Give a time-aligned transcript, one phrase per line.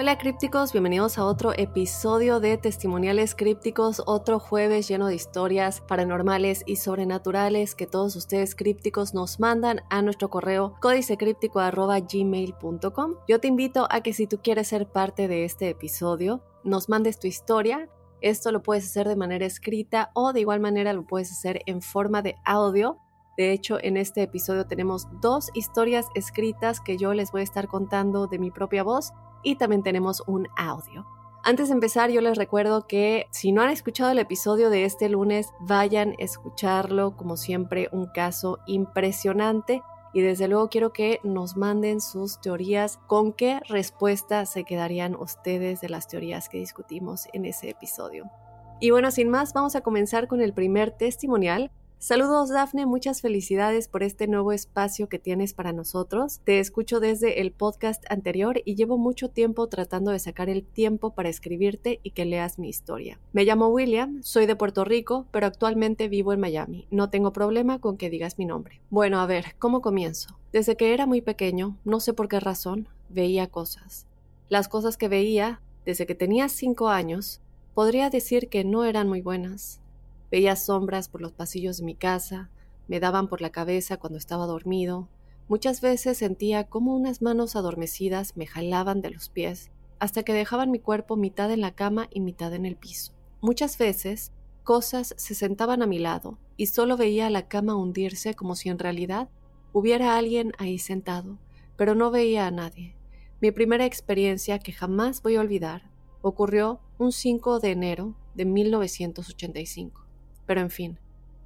[0.00, 6.62] Hola crípticos, bienvenidos a otro episodio de Testimoniales Crípticos, otro jueves lleno de historias paranormales
[6.64, 13.14] y sobrenaturales que todos ustedes crípticos nos mandan a nuestro correo códicecríptico.gmail.com.
[13.28, 17.18] Yo te invito a que si tú quieres ser parte de este episodio, nos mandes
[17.18, 17.90] tu historia.
[18.22, 21.82] Esto lo puedes hacer de manera escrita o de igual manera lo puedes hacer en
[21.82, 22.96] forma de audio.
[23.36, 27.68] De hecho, en este episodio tenemos dos historias escritas que yo les voy a estar
[27.68, 31.06] contando de mi propia voz y también tenemos un audio.
[31.42, 35.08] Antes de empezar, yo les recuerdo que si no han escuchado el episodio de este
[35.08, 39.82] lunes, vayan a escucharlo, como siempre, un caso impresionante.
[40.12, 45.80] Y desde luego quiero que nos manden sus teorías, con qué respuesta se quedarían ustedes
[45.80, 48.30] de las teorías que discutimos en ese episodio.
[48.78, 51.70] Y bueno, sin más, vamos a comenzar con el primer testimonial
[52.02, 56.40] Saludos Dafne, muchas felicidades por este nuevo espacio que tienes para nosotros.
[56.44, 61.14] Te escucho desde el podcast anterior y llevo mucho tiempo tratando de sacar el tiempo
[61.14, 63.20] para escribirte y que leas mi historia.
[63.34, 66.86] Me llamo William, soy de Puerto Rico, pero actualmente vivo en Miami.
[66.90, 68.80] No tengo problema con que digas mi nombre.
[68.88, 70.38] Bueno, a ver, ¿cómo comienzo?
[70.54, 74.06] Desde que era muy pequeño, no sé por qué razón, veía cosas.
[74.48, 77.42] Las cosas que veía, desde que tenía cinco años,
[77.74, 79.82] podría decir que no eran muy buenas
[80.30, 82.50] Veía sombras por los pasillos de mi casa,
[82.86, 85.08] me daban por la cabeza cuando estaba dormido.
[85.48, 90.70] Muchas veces sentía como unas manos adormecidas me jalaban de los pies, hasta que dejaban
[90.70, 93.12] mi cuerpo mitad en la cama y mitad en el piso.
[93.40, 94.32] Muchas veces,
[94.62, 98.78] cosas se sentaban a mi lado y solo veía la cama hundirse como si en
[98.78, 99.28] realidad
[99.72, 101.38] hubiera alguien ahí sentado,
[101.76, 102.94] pero no veía a nadie.
[103.40, 105.90] Mi primera experiencia, que jamás voy a olvidar,
[106.22, 110.09] ocurrió un 5 de enero de 1985.
[110.46, 110.98] Pero en fin,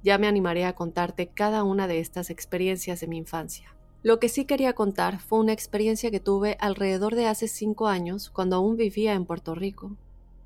[0.03, 3.75] ya me animaré a contarte cada una de estas experiencias de mi infancia.
[4.03, 8.29] Lo que sí quería contar fue una experiencia que tuve alrededor de hace cinco años,
[8.29, 9.95] cuando aún vivía en Puerto Rico.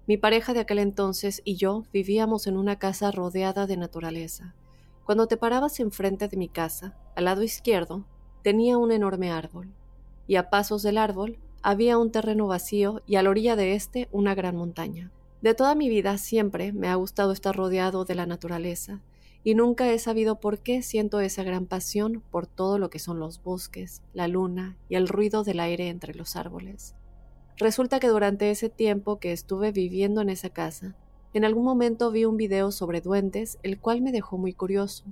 [0.07, 4.55] Mi pareja de aquel entonces y yo vivíamos en una casa rodeada de naturaleza.
[5.05, 8.05] Cuando te parabas enfrente de mi casa, al lado izquierdo,
[8.43, 9.67] tenía un enorme árbol,
[10.25, 14.07] y a pasos del árbol había un terreno vacío y a la orilla de este
[14.13, 15.11] una gran montaña.
[15.41, 19.01] De toda mi vida siempre me ha gustado estar rodeado de la naturaleza,
[19.41, 23.19] y nunca he sabido por qué siento esa gran pasión por todo lo que son
[23.19, 26.93] los bosques, la luna y el ruido del aire entre los árboles.
[27.57, 30.95] Resulta que durante ese tiempo que estuve viviendo en esa casa,
[31.33, 35.05] en algún momento vi un video sobre duendes, el cual me dejó muy curioso.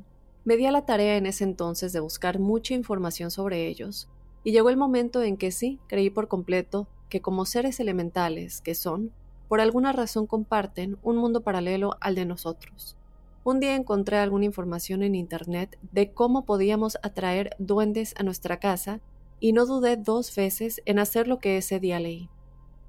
[0.44, 4.10] Me di a la tarea en ese entonces de buscar mucha información sobre ellos,
[4.44, 8.76] y llegó el momento en que sí, creí por completo que como seres elementales que
[8.76, 9.12] son,
[9.48, 12.96] por alguna razón comparten un mundo paralelo al de nosotros.
[13.44, 19.00] Un día encontré alguna información en Internet de cómo podíamos atraer duendes a nuestra casa
[19.40, 22.30] y no dudé dos veces en hacer lo que ese día leí.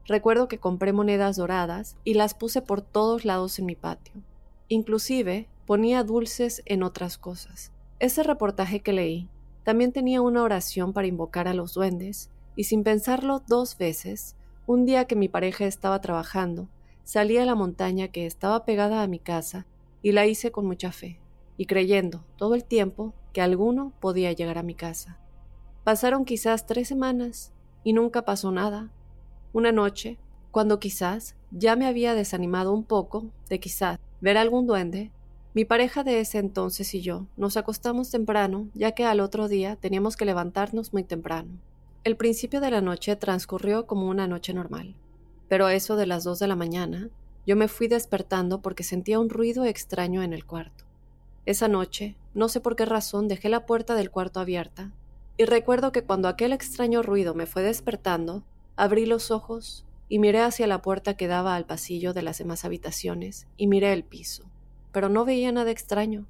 [0.07, 4.15] Recuerdo que compré monedas doradas y las puse por todos lados en mi patio.
[4.69, 7.73] Inclusive ponía dulces en otras cosas.
[8.01, 9.29] Ese reportaje que leí
[9.65, 14.35] también tenía una oración para invocar a los duendes y sin pensarlo dos veces
[14.69, 16.69] un día que mi pareja estaba trabajando,
[17.03, 19.65] salí a la montaña que estaba pegada a mi casa
[20.03, 21.19] y la hice con mucha fe,
[21.57, 25.19] y creyendo todo el tiempo que alguno podía llegar a mi casa.
[25.85, 27.51] Pasaron quizás tres semanas
[27.83, 28.91] y nunca pasó nada.
[29.55, 30.19] Una noche,
[30.51, 35.13] cuando quizás ya me había desanimado un poco de quizás ver algún duende,
[35.55, 39.77] mi pareja de ese entonces y yo nos acostamos temprano, ya que al otro día
[39.77, 41.59] teníamos que levantarnos muy temprano.
[42.05, 44.95] El principio de la noche transcurrió como una noche normal,
[45.49, 47.11] pero a eso de las dos de la mañana,
[47.45, 50.85] yo me fui despertando porque sentía un ruido extraño en el cuarto.
[51.45, 54.93] Esa noche, no sé por qué razón, dejé la puerta del cuarto abierta,
[55.37, 58.45] y recuerdo que cuando aquel extraño ruido me fue despertando,
[58.77, 62.65] abrí los ojos y miré hacia la puerta que daba al pasillo de las demás
[62.65, 64.51] habitaciones y miré el piso,
[64.93, 66.27] pero no veía nada extraño.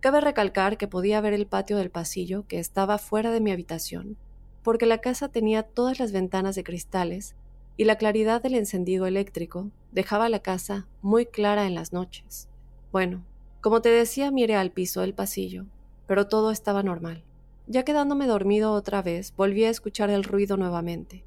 [0.00, 4.16] Cabe recalcar que podía ver el patio del pasillo que estaba fuera de mi habitación,
[4.62, 7.34] porque la casa tenía todas las ventanas de cristales
[7.76, 12.48] y la claridad del encendido eléctrico dejaba la casa muy clara en las noches.
[12.92, 13.24] Bueno,
[13.60, 15.66] como te decía, miré al piso del pasillo,
[16.06, 17.24] pero todo estaba normal.
[17.66, 21.24] Ya quedándome dormido otra vez, volví a escuchar el ruido nuevamente.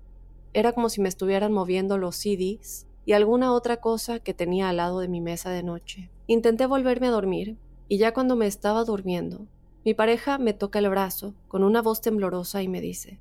[0.53, 4.77] Era como si me estuvieran moviendo los CDs y alguna otra cosa que tenía al
[4.77, 6.09] lado de mi mesa de noche.
[6.27, 7.57] Intenté volverme a dormir,
[7.87, 9.47] y ya cuando me estaba durmiendo,
[9.85, 13.19] mi pareja me toca el brazo con una voz temblorosa y me dice,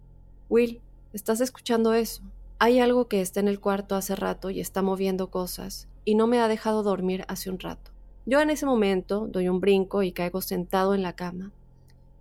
[0.49, 0.81] Will,
[1.13, 2.23] ¿estás escuchando eso?
[2.61, 6.29] Hay algo que está en el cuarto hace rato y está moviendo cosas, y no
[6.29, 7.91] me ha dejado dormir hace un rato.
[8.27, 11.51] Yo en ese momento doy un brinco y caigo sentado en la cama,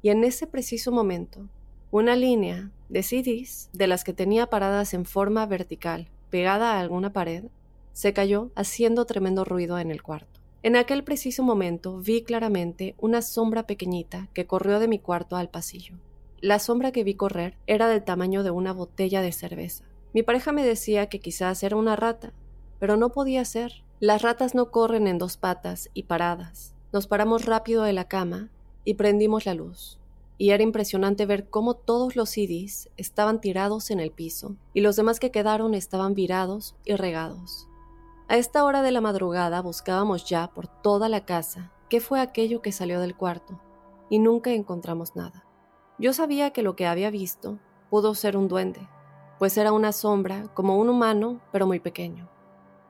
[0.02, 1.48] y en ese preciso momento,
[1.92, 7.14] una línea de CDs de las que tenía paradas en forma vertical, pegada a alguna
[7.14, 7.44] pared,
[7.94, 10.41] se cayó haciendo tremendo ruido en el cuarto.
[10.64, 15.50] En aquel preciso momento vi claramente una sombra pequeñita que corrió de mi cuarto al
[15.50, 15.96] pasillo.
[16.40, 19.86] La sombra que vi correr era del tamaño de una botella de cerveza.
[20.14, 22.32] Mi pareja me decía que quizás era una rata,
[22.80, 23.84] pero no podía ser.
[24.00, 26.76] Las ratas no corren en dos patas y paradas.
[26.94, 28.50] Nos paramos rápido de la cama
[28.86, 29.98] y prendimos la luz.
[30.38, 34.96] Y era impresionante ver cómo todos los CDs estaban tirados en el piso y los
[34.96, 37.68] demás que quedaron estaban virados y regados.
[38.32, 42.62] A esta hora de la madrugada buscábamos ya por toda la casa qué fue aquello
[42.62, 43.60] que salió del cuarto
[44.10, 45.46] y nunca encontramos nada.
[46.00, 48.88] Yo sabía que lo que había visto pudo ser un duende,
[49.38, 52.30] pues era una sombra como un humano, pero muy pequeño.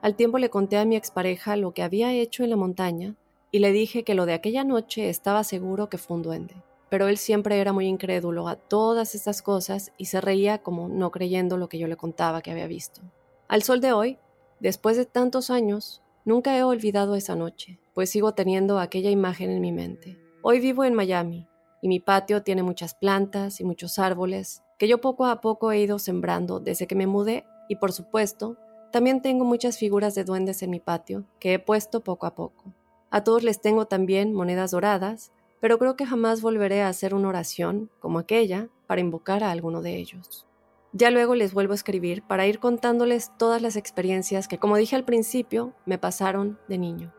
[0.00, 3.16] Al tiempo le conté a mi expareja lo que había hecho en la montaña
[3.50, 6.54] y le dije que lo de aquella noche estaba seguro que fue un duende.
[6.88, 11.10] Pero él siempre era muy incrédulo a todas estas cosas y se reía como no
[11.10, 13.00] creyendo lo que yo le contaba que había visto.
[13.48, 14.18] Al sol de hoy,
[14.62, 19.60] después de tantos años, nunca he olvidado esa noche, pues sigo teniendo aquella imagen en
[19.60, 20.18] mi mente.
[20.40, 21.48] Hoy vivo en Miami
[21.82, 25.80] y mi patio tiene muchas plantas y muchos árboles que yo poco a poco he
[25.80, 28.56] ido sembrando desde que me mudé y por supuesto,
[28.92, 32.72] también tengo muchas figuras de duendes en mi patio que he puesto poco a poco.
[33.10, 37.28] A todos les tengo también monedas doradas, pero creo que jamás volveré a hacer una
[37.28, 40.46] oración como aquella para invocar a alguno de ellos.
[40.92, 44.94] Ya luego les vuelvo a escribir para ir contándoles todas las experiencias que, como dije
[44.94, 47.14] al principio, me pasaron de niño.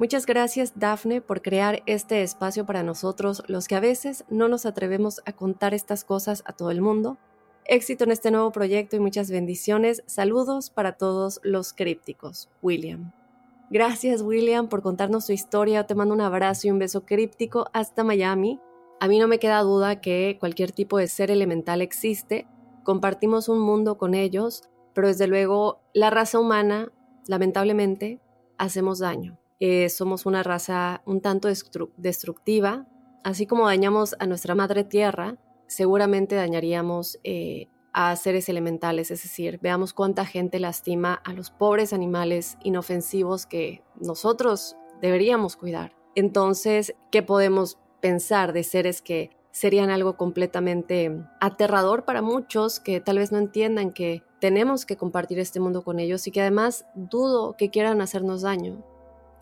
[0.00, 4.66] Muchas gracias, Dafne, por crear este espacio para nosotros, los que a veces no nos
[4.66, 7.16] atrevemos a contar estas cosas a todo el mundo.
[7.66, 10.02] Éxito en este nuevo proyecto y muchas bendiciones.
[10.06, 12.50] Saludos para todos los crípticos.
[12.60, 13.12] William.
[13.70, 15.86] Gracias, William, por contarnos tu historia.
[15.86, 18.60] Te mando un abrazo y un beso críptico hasta Miami.
[19.00, 22.46] A mí no me queda duda que cualquier tipo de ser elemental existe.
[22.84, 26.92] Compartimos un mundo con ellos, pero desde luego la raza humana,
[27.26, 28.20] lamentablemente,
[28.58, 31.48] hacemos daño eh, somos una raza un tanto
[31.96, 32.86] destructiva.
[33.22, 39.60] Así como dañamos a nuestra madre tierra, seguramente dañaríamos eh, a seres elementales, es decir,
[39.62, 45.96] veamos cuánta gente lastima a los pobres animales inofensivos que nosotros deberíamos cuidar.
[46.14, 53.18] Entonces, ¿qué podemos pensar de seres que serían algo completamente aterrador para muchos que tal
[53.18, 57.56] vez no entiendan que tenemos que compartir este mundo con ellos y que además dudo
[57.56, 58.84] que quieran hacernos daño?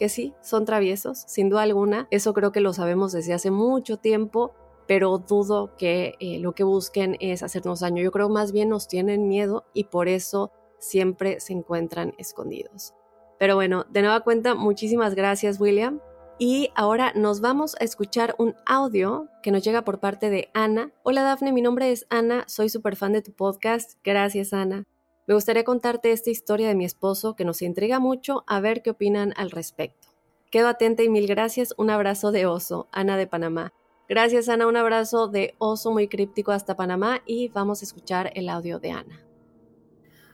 [0.02, 2.08] que sí, son traviesos, sin duda alguna.
[2.10, 4.52] Eso creo que lo sabemos desde hace mucho tiempo,
[4.88, 8.02] pero dudo que eh, lo que busquen es hacernos daño.
[8.02, 12.94] Yo creo más bien nos tienen miedo y por eso siempre se encuentran escondidos.
[13.38, 16.00] Pero bueno, de nueva cuenta, muchísimas gracias William.
[16.38, 20.90] Y ahora nos vamos a escuchar un audio que nos llega por parte de Ana.
[21.02, 23.98] Hola Dafne, mi nombre es Ana, soy súper fan de tu podcast.
[24.02, 24.84] Gracias Ana.
[25.26, 28.90] Me gustaría contarte esta historia de mi esposo que nos intriga mucho a ver qué
[28.90, 30.08] opinan al respecto.
[30.50, 31.74] Quedo atenta y mil gracias.
[31.78, 33.72] Un abrazo de oso, Ana de Panamá.
[34.08, 38.48] Gracias Ana, un abrazo de oso muy críptico hasta Panamá y vamos a escuchar el
[38.48, 39.24] audio de Ana.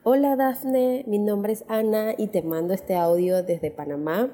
[0.04, 4.30] Hola Dafne, mi nombre es Ana y te mando este audio desde Panamá.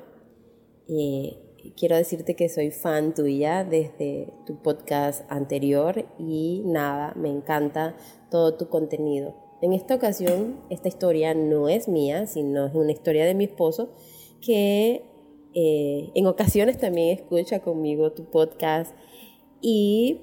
[0.89, 1.44] Eh,
[1.77, 7.97] quiero decirte que soy fan tuya desde tu podcast anterior y nada, me encanta
[8.31, 9.35] todo tu contenido.
[9.63, 13.91] En esta ocasión, esta historia no es mía, sino es una historia de mi esposo
[14.41, 15.03] que
[15.55, 18.95] eh, en ocasiones también escucha conmigo tu podcast
[19.61, 20.21] y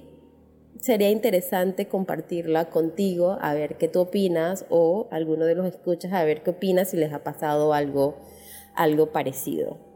[0.78, 6.24] sería interesante compartirla contigo, a ver qué tú opinas o alguno de los escuchas a
[6.24, 8.16] ver qué opinas si les ha pasado algo,
[8.74, 9.91] algo parecido.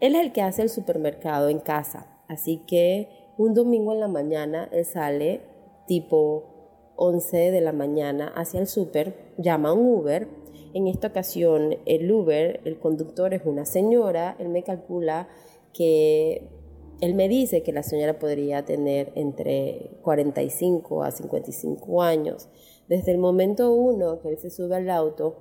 [0.00, 4.08] Él es el que hace el supermercado en casa, así que un domingo en la
[4.08, 5.42] mañana él sale
[5.86, 10.28] tipo 11 de la mañana hacia el súper, llama un Uber.
[10.74, 15.28] En esta ocasión el Uber, el conductor es una señora, él me calcula
[15.72, 16.48] que
[17.00, 22.48] Él me dice que la señora podría tener entre 45 a 55 años.
[22.88, 25.36] Desde el momento uno que él se sube al auto,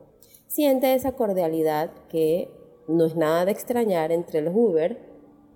[0.46, 2.52] siente esa cordialidad que
[2.88, 4.98] no es nada de extrañar entre los Uber,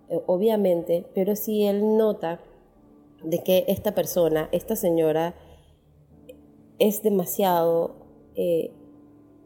[0.10, 2.40] eh, obviamente, pero sí él nota
[3.24, 5.36] de que esta persona, esta señora,
[6.80, 7.96] es demasiado,
[8.36, 8.72] eh,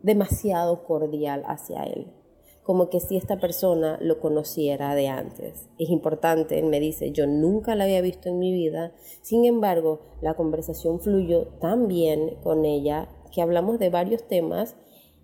[0.01, 2.07] demasiado cordial hacia él
[2.65, 5.69] como que si esta persona lo conociera de antes.
[5.77, 9.99] Es importante, él me dice, yo nunca la había visto en mi vida, sin embargo,
[10.21, 14.75] la conversación fluyó tan bien con ella que hablamos de varios temas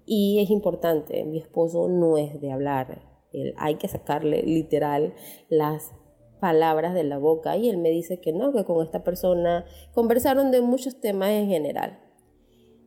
[0.06, 3.02] y es importante, mi esposo no es de hablar,
[3.34, 5.14] él, hay que sacarle literal
[5.50, 5.94] las
[6.40, 10.52] palabras de la boca y él me dice que no, que con esta persona conversaron
[10.52, 12.00] de muchos temas en general.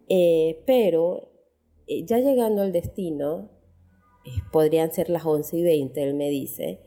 [0.09, 1.31] Eh, pero
[1.87, 3.51] eh, ya llegando al destino,
[4.27, 6.81] eh, podrían ser las 11 y 20, él me dice,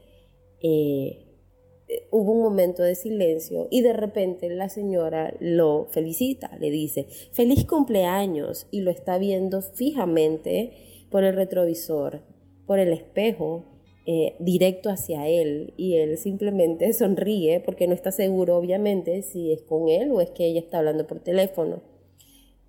[2.12, 7.66] hubo un momento de silencio y de repente la señora lo felicita, le dice, feliz
[7.66, 10.74] cumpleaños y lo está viendo fijamente
[11.10, 12.22] por el retrovisor,
[12.66, 13.64] por el espejo,
[14.10, 19.62] eh, directo hacia él y él simplemente sonríe porque no está seguro obviamente si es
[19.64, 21.82] con él o es que ella está hablando por teléfono.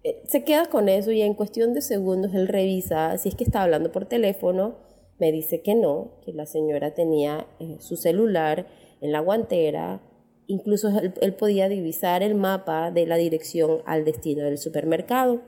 [0.02, 3.44] Eh, se queda con eso y en cuestión de segundos él revisa si es que
[3.44, 4.78] está hablando por teléfono,
[5.20, 8.66] me dice que no, que la señora tenía eh, su celular
[9.00, 10.00] en la guantera,
[10.46, 10.88] incluso
[11.20, 15.42] él, podía divisar el mapa de la dirección al destino del supermercado.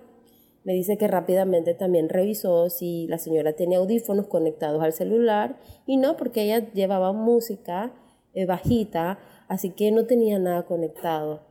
[0.64, 5.96] Me dice que rápidamente también revisó si la señora tenía audífonos conectados al celular y
[5.96, 7.94] no, porque ella llevaba música
[8.34, 11.48] eh, bajita, así que no tenía nada conectado.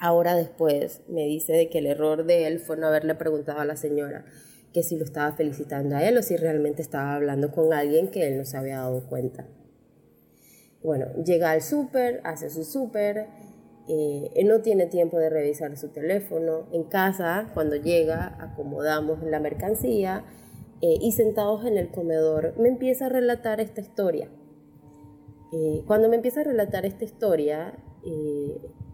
[0.00, 3.66] Ahora después me dice de que el error de él fue no haberle preguntado a
[3.66, 4.24] la señora
[4.72, 8.26] que si lo estaba felicitando a él o si realmente estaba hablando con alguien que
[8.26, 9.46] él no se había dado cuenta.
[10.82, 13.28] Bueno, llega al súper, hace su súper,
[13.92, 16.68] eh, no tiene tiempo de revisar su teléfono.
[16.72, 20.24] En casa, cuando llega, acomodamos la mercancía
[20.80, 24.28] eh, y sentados en el comedor me empieza a relatar esta historia.
[25.52, 27.74] Eh, cuando me empieza a relatar esta historia,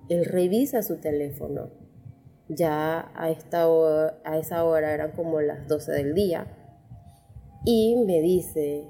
[0.09, 1.71] él revisa su teléfono.
[2.49, 3.67] Ya a, esta
[4.25, 6.47] a esa hora eran como las 12 del día.
[7.65, 8.89] Y me dice,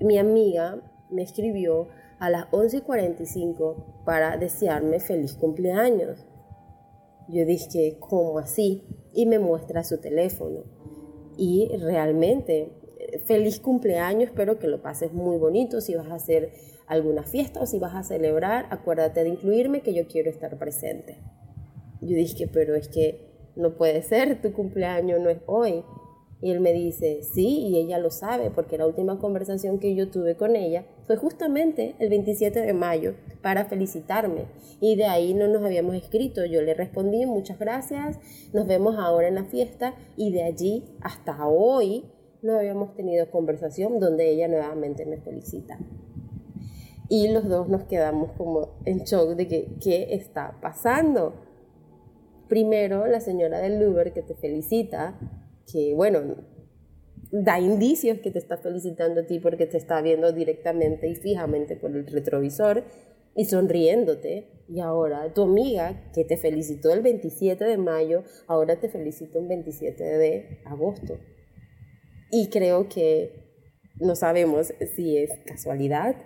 [0.00, 1.88] mi amiga me escribió
[2.18, 6.26] a las 11:45 para desearme feliz cumpleaños.
[7.28, 8.84] Yo dije, ¿cómo así?
[9.12, 10.64] Y me muestra su teléfono.
[11.36, 12.72] Y realmente,
[13.26, 15.80] feliz cumpleaños, espero que lo pases muy bonito.
[15.80, 16.52] Si vas a hacer
[16.86, 21.18] alguna fiesta o si vas a celebrar, acuérdate de incluirme que yo quiero estar presente.
[22.00, 25.84] Yo dije, pero es que no puede ser, tu cumpleaños no es hoy.
[26.40, 30.10] Y él me dice, sí, y ella lo sabe, porque la última conversación que yo
[30.10, 34.46] tuve con ella fue justamente el 27 de mayo para felicitarme.
[34.80, 36.44] Y de ahí no nos habíamos escrito.
[36.44, 38.18] Yo le respondí, muchas gracias,
[38.52, 39.94] nos vemos ahora en la fiesta.
[40.16, 42.04] Y de allí hasta hoy
[42.42, 45.78] no habíamos tenido conversación donde ella nuevamente me felicita
[47.08, 51.34] y los dos nos quedamos como en shock de que, qué está pasando.
[52.48, 55.18] Primero, la señora del Uber que te felicita,
[55.70, 56.36] que bueno,
[57.30, 61.76] da indicios que te está felicitando a ti porque te está viendo directamente y fijamente
[61.76, 62.84] por el retrovisor
[63.34, 64.64] y sonriéndote.
[64.68, 69.48] Y ahora tu amiga que te felicitó el 27 de mayo, ahora te felicita un
[69.48, 71.18] 27 de agosto.
[72.30, 73.48] Y creo que
[74.00, 76.16] no sabemos si es casualidad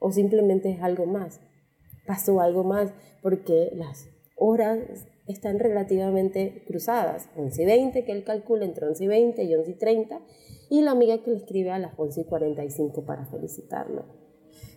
[0.00, 1.40] o simplemente es algo más.
[2.06, 2.92] Pasó algo más
[3.22, 4.78] porque las horas
[5.32, 7.28] están relativamente cruzadas.
[7.36, 10.20] 11 y 20, que él calcula entre 11 y 20 y 11 y 30,
[10.70, 14.04] y la amiga que le escribe a las 11 y 45 para felicitarlo.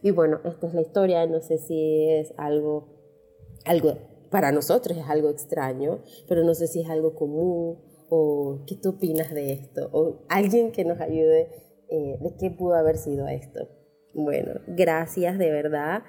[0.01, 2.87] Y bueno, esta es la historia, no sé si es algo,
[3.65, 3.97] algo,
[4.29, 7.79] para nosotros es algo extraño, pero no sé si es algo común
[8.09, 11.49] o qué tú opinas de esto, o alguien que nos ayude
[11.89, 13.67] eh, de qué pudo haber sido esto.
[14.13, 16.03] Bueno, gracias de verdad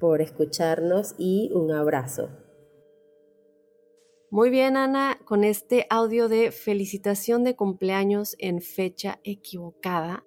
[0.00, 2.41] por escucharnos y un abrazo.
[4.32, 10.24] Muy bien, Ana, con este audio de felicitación de cumpleaños en fecha equivocada,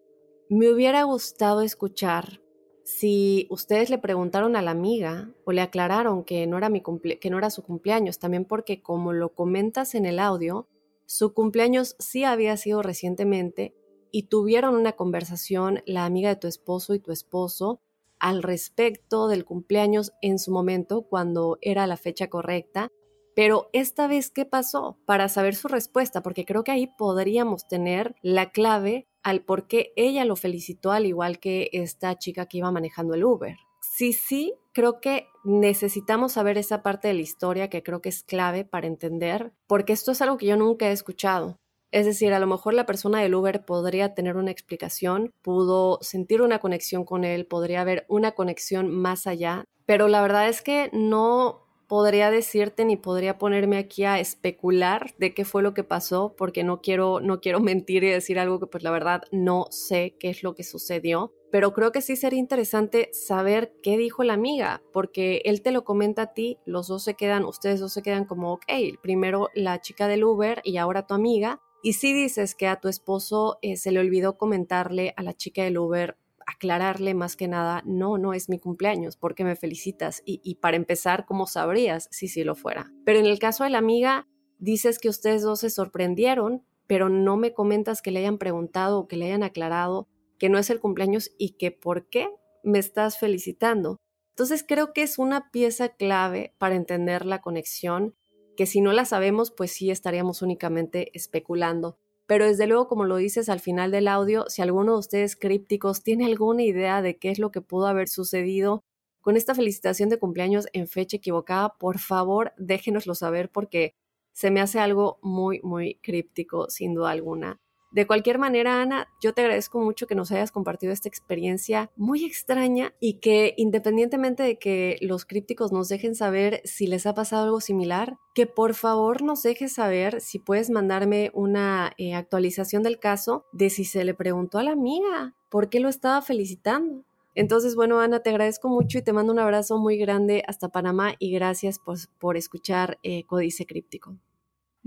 [0.47, 2.39] me hubiera gustado escuchar
[2.83, 6.83] si ustedes le preguntaron a la amiga o le aclararon que no era, mi
[7.19, 10.67] que no era su cumpleaños, también porque como lo comentas en el audio,
[11.07, 13.73] su cumpleaños sí había sido recientemente
[14.11, 17.81] y tuvieron una conversación la amiga de tu esposo y tu esposo
[18.19, 22.91] al respecto del cumpleaños en su momento cuando era la fecha correcta.
[23.35, 24.97] Pero esta vez, ¿qué pasó?
[25.05, 29.91] Para saber su respuesta, porque creo que ahí podríamos tener la clave al por qué
[29.95, 33.57] ella lo felicitó al igual que esta chica que iba manejando el Uber.
[33.81, 38.23] Sí, sí, creo que necesitamos saber esa parte de la historia que creo que es
[38.23, 41.59] clave para entender, porque esto es algo que yo nunca he escuchado.
[41.91, 46.41] Es decir, a lo mejor la persona del Uber podría tener una explicación, pudo sentir
[46.41, 50.89] una conexión con él, podría haber una conexión más allá, pero la verdad es que
[50.91, 56.35] no podría decirte ni podría ponerme aquí a especular de qué fue lo que pasó
[56.37, 60.15] porque no quiero no quiero mentir y decir algo que pues la verdad no sé
[60.19, 61.33] qué es lo que sucedió.
[61.51, 65.85] Pero creo que sí sería interesante saber qué dijo la amiga, porque él te lo
[65.85, 68.65] comenta a ti, los dos se quedan, ustedes dos se quedan como, ok,
[69.01, 72.87] primero la chica del Uber y ahora tu amiga, y si dices que a tu
[72.87, 77.81] esposo eh, se le olvidó comentarle a la chica del Uber, aclararle más que nada,
[77.85, 82.27] no, no es mi cumpleaños, porque me felicitas, y, y para empezar, ¿cómo sabrías si
[82.27, 82.91] sí lo fuera?
[83.03, 84.27] Pero en el caso de la amiga,
[84.59, 89.07] dices que ustedes dos se sorprendieron, pero no me comentas que le hayan preguntado o
[89.07, 92.29] que le hayan aclarado que no es el cumpleaños y que por qué
[92.63, 93.97] me estás felicitando.
[94.29, 98.15] Entonces creo que es una pieza clave para entender la conexión,
[98.57, 101.97] que si no la sabemos, pues sí estaríamos únicamente especulando.
[102.27, 106.03] Pero desde luego, como lo dices al final del audio, si alguno de ustedes crípticos
[106.03, 108.83] tiene alguna idea de qué es lo que pudo haber sucedido
[109.21, 113.95] con esta felicitación de cumpleaños en fecha equivocada, por favor déjenoslo saber porque
[114.33, 117.59] se me hace algo muy, muy críptico, sin duda alguna.
[117.95, 122.25] De cualquier manera, Ana, yo te agradezco mucho que nos hayas compartido esta experiencia muy
[122.25, 127.45] extraña y que independientemente de que los crípticos nos dejen saber si les ha pasado
[127.45, 132.99] algo similar, que por favor nos dejes saber si puedes mandarme una eh, actualización del
[132.99, 137.05] caso de si se le preguntó a la amiga por qué lo estaba felicitando.
[137.33, 141.13] Entonces, bueno, Ana, te agradezco mucho y te mando un abrazo muy grande hasta Panamá
[141.17, 141.79] y gracias
[142.19, 144.17] por, escuchar eh, Códice Críptico.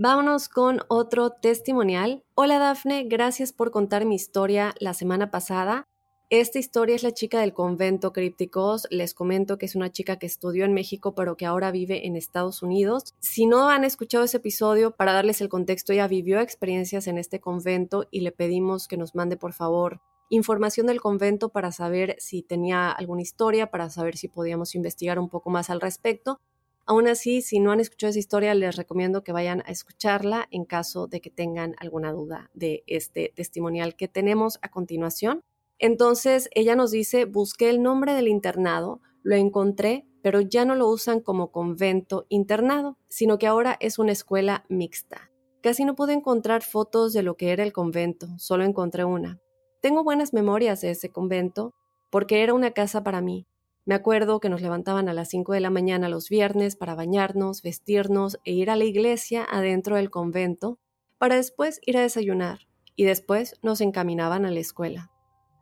[0.00, 2.22] Vámonos con otro testimonial.
[2.36, 5.88] Hola Dafne, gracias por contar mi historia la semana pasada.
[6.30, 8.86] Esta historia es la chica del convento crípticos.
[8.92, 12.14] Les comento que es una chica que estudió en México pero que ahora vive en
[12.14, 13.12] Estados Unidos.
[13.18, 17.40] Si no han escuchado ese episodio, para darles el contexto, ella vivió experiencias en este
[17.40, 22.42] convento y le pedimos que nos mande por favor información del convento para saber si
[22.42, 26.38] tenía alguna historia, para saber si podíamos investigar un poco más al respecto.
[26.88, 30.64] Aún así, si no han escuchado esa historia, les recomiendo que vayan a escucharla en
[30.64, 35.44] caso de que tengan alguna duda de este testimonial que tenemos a continuación.
[35.78, 40.88] Entonces, ella nos dice, busqué el nombre del internado, lo encontré, pero ya no lo
[40.88, 45.30] usan como convento internado, sino que ahora es una escuela mixta.
[45.60, 49.38] Casi no pude encontrar fotos de lo que era el convento, solo encontré una.
[49.82, 51.74] Tengo buenas memorias de ese convento,
[52.08, 53.46] porque era una casa para mí,
[53.88, 57.62] me acuerdo que nos levantaban a las 5 de la mañana los viernes para bañarnos,
[57.62, 60.78] vestirnos e ir a la iglesia adentro del convento,
[61.16, 65.10] para después ir a desayunar, y después nos encaminaban a la escuela.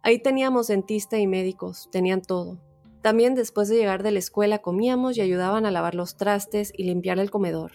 [0.03, 2.61] Ahí teníamos dentista y médicos, tenían todo.
[3.01, 6.83] También después de llegar de la escuela comíamos y ayudaban a lavar los trastes y
[6.83, 7.75] limpiar el comedor.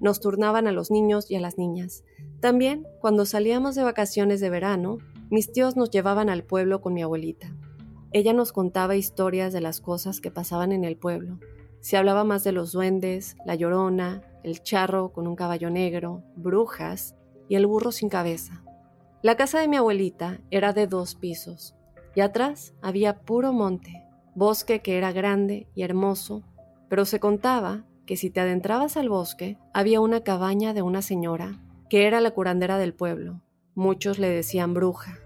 [0.00, 2.02] Nos turnaban a los niños y a las niñas.
[2.40, 4.98] También, cuando salíamos de vacaciones de verano,
[5.30, 7.54] mis tíos nos llevaban al pueblo con mi abuelita.
[8.14, 11.38] Ella nos contaba historias de las cosas que pasaban en el pueblo.
[11.80, 17.16] Se hablaba más de los duendes, la llorona, el charro con un caballo negro, brujas
[17.48, 18.62] y el burro sin cabeza.
[19.22, 21.74] La casa de mi abuelita era de dos pisos
[22.14, 26.42] y atrás había puro monte, bosque que era grande y hermoso,
[26.90, 31.62] pero se contaba que si te adentrabas al bosque había una cabaña de una señora
[31.88, 33.40] que era la curandera del pueblo.
[33.74, 35.18] Muchos le decían bruja.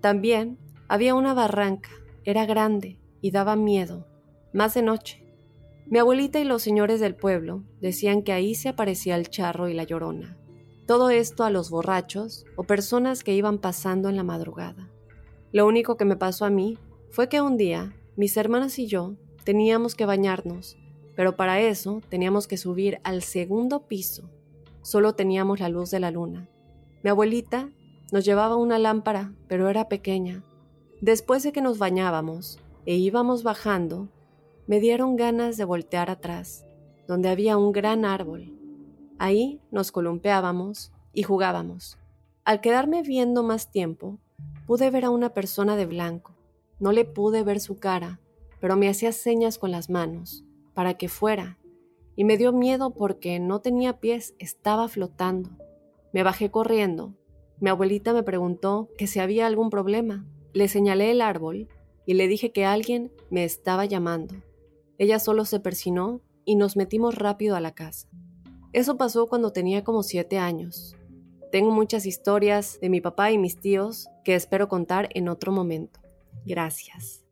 [0.00, 0.58] También
[0.88, 1.90] había una barranca
[2.24, 4.06] era grande y daba miedo,
[4.52, 5.24] más de noche.
[5.86, 9.74] Mi abuelita y los señores del pueblo decían que ahí se aparecía el charro y
[9.74, 10.38] la llorona.
[10.86, 14.90] Todo esto a los borrachos o personas que iban pasando en la madrugada.
[15.52, 16.78] Lo único que me pasó a mí
[17.10, 20.76] fue que un día mis hermanas y yo teníamos que bañarnos,
[21.16, 24.30] pero para eso teníamos que subir al segundo piso.
[24.82, 26.48] Solo teníamos la luz de la luna.
[27.02, 27.70] Mi abuelita
[28.12, 30.44] nos llevaba una lámpara, pero era pequeña,
[31.04, 34.08] Después de que nos bañábamos e íbamos bajando,
[34.66, 36.64] me dieron ganas de voltear atrás,
[37.06, 38.58] donde había un gran árbol.
[39.18, 41.98] Ahí nos columpeábamos y jugábamos.
[42.46, 44.18] Al quedarme viendo más tiempo,
[44.66, 46.32] pude ver a una persona de blanco.
[46.80, 48.18] No le pude ver su cara,
[48.58, 51.58] pero me hacía señas con las manos para que fuera,
[52.16, 55.50] y me dio miedo porque no tenía pies, estaba flotando.
[56.14, 57.12] Me bajé corriendo.
[57.60, 61.68] Mi abuelita me preguntó que si había algún problema, le señalé el árbol
[62.06, 64.36] y le dije que alguien me estaba llamando.
[64.96, 68.08] Ella solo se persinó y nos metimos rápido a la casa.
[68.72, 70.96] Eso pasó cuando tenía como siete años.
[71.52, 76.00] tengo muchas historias de mi papá y mis tíos que espero contar en otro momento.
[76.44, 77.24] Gracias.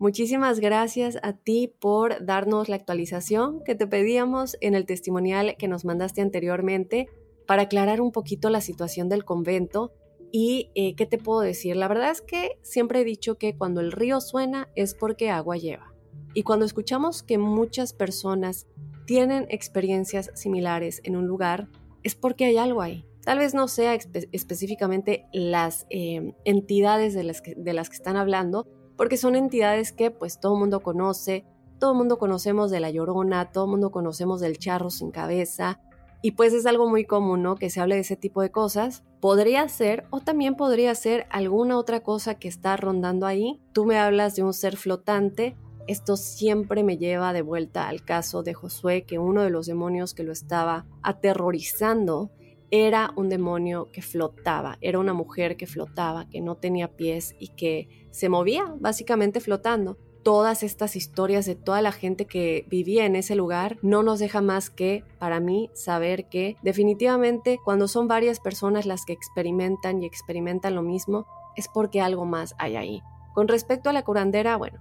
[0.00, 5.68] Muchísimas gracias a ti por darnos la actualización que te pedíamos en el testimonial que
[5.68, 7.06] nos mandaste anteriormente
[7.46, 9.92] para aclarar un poquito la situación del convento.
[10.32, 13.80] Y eh, qué te puedo decir, la verdad es que siempre he dicho que cuando
[13.80, 15.92] el río suena es porque agua lleva.
[16.34, 18.66] Y cuando escuchamos que muchas personas
[19.06, 21.68] tienen experiencias similares en un lugar,
[22.04, 23.04] es porque hay algo ahí.
[23.24, 28.66] Tal vez no sea específicamente las eh, entidades de las, que están hablando,
[28.96, 31.44] porque son entidades que pues todo mundo conoce,
[31.78, 35.80] todo mundo conocemos de la llorona, todo mundo conocemos del charro sin cabeza,
[36.22, 37.56] y pues es algo muy común, ¿no?
[37.56, 39.04] Que se hable de ese tipo de cosas.
[39.20, 43.60] Podría ser, o también podría ser alguna otra cosa que está rondando ahí.
[43.72, 45.56] Tú me hablas de un ser flotante.
[45.86, 50.14] Esto siempre me lleva de vuelta al caso de Josué, que uno de los demonios
[50.14, 52.30] que lo estaba aterrorizando
[52.70, 57.48] era un demonio que flotaba, era una mujer que flotaba, que no tenía pies y
[57.48, 59.98] que se movía básicamente flotando.
[60.22, 64.42] Todas estas historias de toda la gente que vivía en ese lugar no nos deja
[64.42, 70.06] más que, para mí, saber que definitivamente cuando son varias personas las que experimentan y
[70.06, 73.02] experimentan lo mismo, es porque algo más hay ahí.
[73.34, 74.78] Con respecto a la curandera, bueno,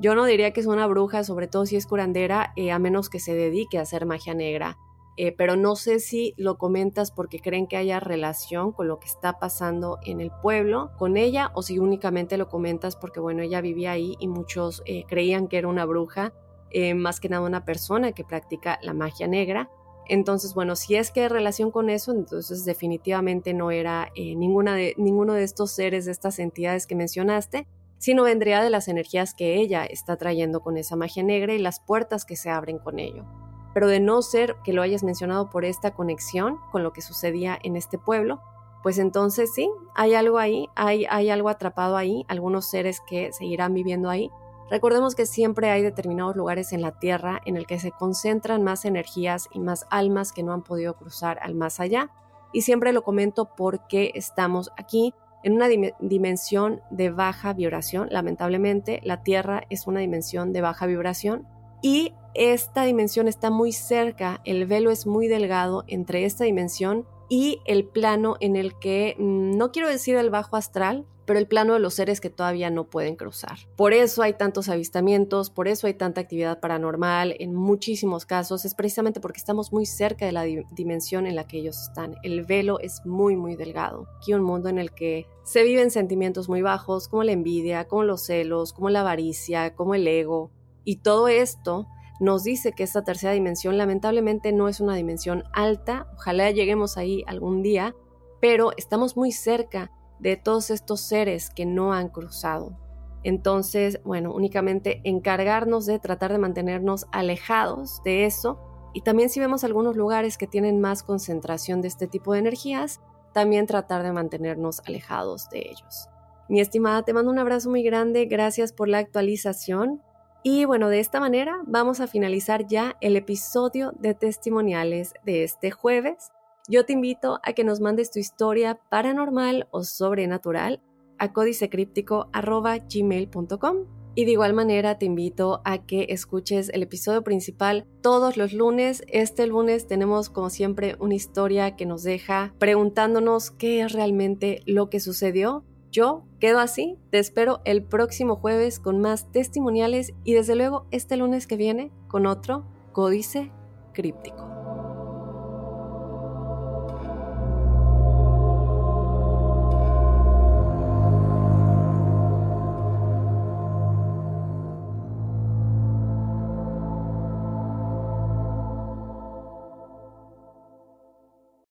[0.00, 3.10] yo no diría que es una bruja, sobre todo si es curandera, eh, a menos
[3.10, 4.78] que se dedique a hacer magia negra
[5.20, 9.08] eh, pero no sé si lo comentas porque creen que haya relación con lo que
[9.08, 13.60] está pasando en el pueblo con ella o si únicamente lo comentas porque, bueno, ella
[13.60, 16.32] vivía ahí y muchos eh, creían que era una bruja,
[16.70, 19.68] eh, más que nada una persona que practica la magia negra.
[20.06, 24.94] Entonces, bueno, si es que hay relación con eso, entonces definitivamente no era ninguna de,
[24.98, 27.66] ninguno de estos seres, de estas entidades que mencionaste,
[27.98, 31.80] sino vendría de las energías que ella está trayendo con esa magia negra y las
[31.80, 35.64] puertas que se abren con ello pero de no ser que lo hayas mencionado por
[35.64, 38.40] esta conexión con lo que sucedía en este pueblo,
[38.82, 43.74] pues entonces sí, hay algo ahí, hay, hay algo atrapado ahí, algunos seres que seguirán
[43.74, 44.30] viviendo ahí.
[44.70, 48.84] Recordemos que siempre hay determinados lugares en la Tierra en el que se concentran más
[48.84, 52.10] energías y más almas que no han podido cruzar al más allá.
[52.52, 55.68] Y siempre lo comento porque estamos aquí en una
[56.00, 58.08] dimensión de baja vibración.
[58.10, 61.46] Lamentablemente, la Tierra es una dimensión de baja vibración
[61.82, 67.60] y esta dimensión está muy cerca, el velo es muy delgado entre esta dimensión y
[67.66, 71.74] el plano en el que, mm, no quiero decir el bajo astral, pero el plano
[71.74, 73.58] de los seres que todavía no pueden cruzar.
[73.76, 78.74] Por eso hay tantos avistamientos, por eso hay tanta actividad paranormal en muchísimos casos, es
[78.74, 82.16] precisamente porque estamos muy cerca de la dimensión en la que ellos están.
[82.22, 84.06] El velo es muy, muy delgado.
[84.16, 88.04] Aquí un mundo en el que se viven sentimientos muy bajos, como la envidia, como
[88.04, 90.50] los celos, como la avaricia, como el ego,
[90.88, 91.86] y todo esto
[92.18, 97.24] nos dice que esta tercera dimensión lamentablemente no es una dimensión alta, ojalá lleguemos ahí
[97.26, 97.94] algún día,
[98.40, 102.74] pero estamos muy cerca de todos estos seres que no han cruzado.
[103.22, 108.58] Entonces, bueno, únicamente encargarnos de tratar de mantenernos alejados de eso
[108.94, 113.02] y también si vemos algunos lugares que tienen más concentración de este tipo de energías,
[113.34, 116.08] también tratar de mantenernos alejados de ellos.
[116.48, 120.00] Mi estimada, te mando un abrazo muy grande, gracias por la actualización
[120.42, 125.70] y bueno, de esta manera vamos a finalizar ya el episodio de testimoniales de este
[125.70, 126.32] jueves.
[126.68, 130.82] Yo te invito a que nos mandes tu historia paranormal o sobrenatural
[131.18, 133.76] a códicecríptico.gmail.com
[134.14, 139.02] y de igual manera te invito a que escuches el episodio principal todos los lunes.
[139.06, 144.90] Este lunes tenemos como siempre una historia que nos deja preguntándonos qué es realmente lo
[144.90, 150.54] que sucedió yo quedo así, te espero el próximo jueves con más testimoniales y desde
[150.54, 153.50] luego este lunes que viene con otro códice
[153.94, 154.44] críptico.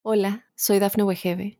[0.01, 1.60] Hola, soy Dafne Wegebe